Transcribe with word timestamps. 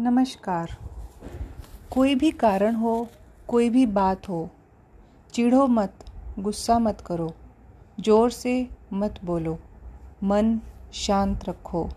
नमस्कार। 0.00 0.70
कोई 1.90 2.14
भी 2.14 2.30
कारण 2.30 2.74
हो, 2.74 3.08
कोई 3.48 3.70
भी 3.70 3.86
बात 3.86 4.28
हो, 4.28 4.50
चिढ़ो 5.32 5.66
मत, 5.66 5.94
गुस्सा 6.38 6.78
मत 6.78 7.00
करो, 7.00 7.34
ज़ोर 8.00 8.30
से 8.30 8.68
मत 8.92 9.14
बोलो, 9.24 9.58
मन 10.24 10.60
शांत 10.92 11.44
रखो, 11.48 11.90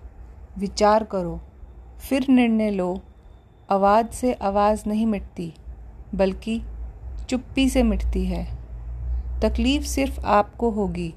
विचार 0.58 1.04
करो, 1.04 1.42
फिर 2.10 2.26
निर्णय 2.30 2.72
लो, 2.72 3.02
आवाज़ 3.70 4.08
से 4.08 4.34
आवाज़ 4.34 4.84
नहीं 4.88 5.06
मिटती, 5.06 5.54
बल्कि 6.16 6.62
चुप्पी 7.30 7.70
से 7.70 7.84
मिटती 7.84 8.26
है। 8.26 8.46
तकलीफ़ 9.42 9.84
सिर्फ़ 9.84 10.20
आपको 10.26 10.70
होगी, 10.70 11.14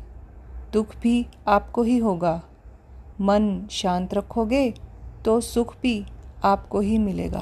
दुख 0.73 0.96
भी 0.96 1.27
आपको 1.48 1.82
ही 1.82 1.98
होगा। 1.98 2.43
मन 3.21 3.66
शांत 3.71 4.14
रखोगे 4.14 4.75
तो 5.25 5.41
सुख 5.41 5.77
भी 5.82 6.07
आपको 6.47 6.81
ही 6.81 6.99
मिलेगा। 6.99 7.41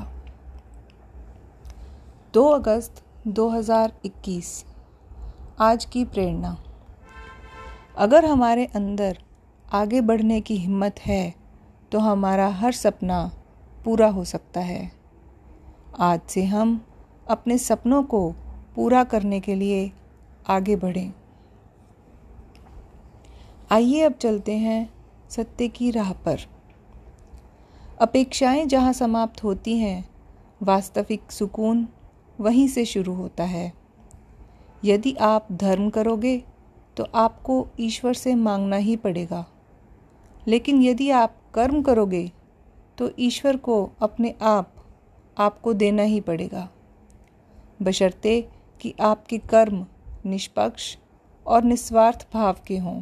2 2.34 2.44
अगस्त 2.48 3.02
2021 3.28 4.64
आज 5.60 5.84
की 5.84 6.04
प्रेरणा। 6.04 6.56
अगर 7.96 8.24
हमारे 8.24 8.64
अंदर 8.66 9.18
आगे 9.72 10.00
बढ़ने 10.00 10.40
की 10.40 10.56
हिम्मत 10.56 11.00
है 11.00 11.34
तो 11.92 11.98
हमारा 11.98 12.48
हर 12.48 12.72
सपना 12.72 13.18
पूरा 13.84 14.08
हो 14.08 14.24
सकता 14.24 14.60
है। 14.60 14.90
आज 15.98 16.20
से 16.28 16.44
हम 16.44 16.80
अपने 17.30 17.58
सपनों 17.58 18.02
को 18.02 18.30
पूरा 18.76 19.04
करने 19.04 19.40
के 19.40 19.54
लिए 19.54 19.90
आगे 20.48 20.76
बढ़ें। 20.76 21.12
आइए 23.70 24.02
अब 24.02 24.12
चलते 24.12 24.56
हैं 24.56 24.88
सत्य 25.30 25.68
की 25.68 25.90
राह 25.90 26.12
पर। 26.12 26.40
अपेक्षाएँ 28.00 28.64
जहाँ 28.66 28.92
समाप्त 28.92 29.42
होती 29.44 29.76
हैं, 29.78 30.08
वास्तविक 30.62 31.32
सुकून 31.32 31.86
वहीं 32.40 32.68
से 32.68 32.84
शुरू 32.84 33.14
होता 33.14 33.44
है। 33.44 33.72
यदि 34.84 35.14
आप 35.14 35.46
धर्म 35.52 35.88
करोगे 35.90 36.36
तो 36.96 37.04
आपको 37.14 37.66
ईश्वर 37.80 38.14
से 38.14 38.34
मांगना 38.34 38.76
ही 38.76 38.96
पड़ेगा। 38.96 39.44
लेकिन 40.48 40.82
यदि 40.82 41.10
आप 41.10 41.36
कर्म 41.54 41.82
करोगे 41.82 42.30
तो 42.98 43.10
ईश्वर 43.18 43.56
को 43.56 43.90
अपने 44.02 44.34
आप, 44.42 44.74
आपको 45.38 45.72
देना 45.72 46.02
ही 46.02 46.20
पड़ेगा। 46.20 46.68
बशर्ते 47.82 48.40
कि 48.80 48.94
आपके 49.00 49.38
कर्म 49.38 49.86
निष्पक्ष 50.26 50.96
और 51.46 51.62
निस्वार्थ 51.62 52.26
भाव 52.34 52.56
के 52.66 52.78
हों। 52.78 53.00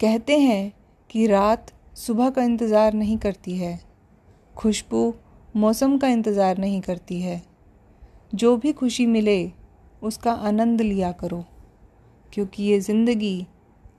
कहते 0.00 0.38
हैं 0.38 0.72
कि 1.10 1.26
रात 1.26 1.72
सुबह 1.98 2.30
का 2.30 2.42
इंतज़ार 2.42 2.92
नहीं 2.94 3.16
करती 3.18 3.56
है, 3.56 3.78
खुशबू 4.54 5.14
मौसम 5.56 5.96
का 5.98 6.08
इंतज़ार 6.08 6.58
नहीं 6.58 6.80
करती 6.80 7.20
है। 7.20 7.42
जो 8.34 8.56
भी 8.56 8.72
खुशी 8.72 9.06
मिले, 9.06 9.50
उसका 10.02 10.32
आनंद 10.32 10.80
लिया 10.80 11.10
करो, 11.12 11.44
क्योंकि 12.32 12.62
ये 12.62 12.78
ज़िंदगी 12.80 13.46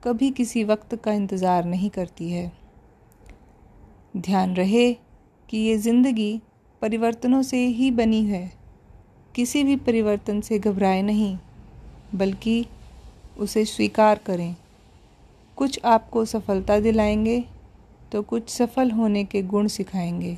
कभी 0.03 0.30
किसी 0.31 0.64
वक्त 0.64 0.95
का 0.95 1.14
इंतज़ार 1.14 1.66
नहीं 1.66 1.89
करती 1.89 2.30
है। 2.31 2.52
ध्यान 4.17 4.56
रहे 4.56 4.91
कि 5.50 5.58
ये 5.58 5.78
ज़िंदगी 5.78 6.41
परिवर्तनों 6.81 7.41
से 7.41 7.66
ही 7.67 7.91
बनी 7.91 8.23
है। 8.25 8.52
किसी 9.36 9.63
भी 9.63 9.75
परिवर्तन 9.78 10.41
से 10.41 10.59
घबराए 10.59 11.02
नहीं, 11.02 11.38
बल्कि 12.16 12.66
उसे 13.39 13.66
स्वीकार 13.66 14.19
करें। 14.25 14.56
कुछ 15.58 15.80
आपको 15.86 16.25
सफलता 16.25 16.80
दिलाएँगे 16.80 17.44
तो 18.12 18.22
कुछ 18.22 18.50
सफल 18.50 18.92
होने 18.92 19.24
के 19.24 19.42
गुण 19.42 19.68
सिखाएँगे। 19.68 20.38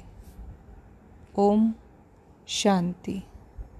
ओम 1.40 1.74
शांति। 2.48 3.24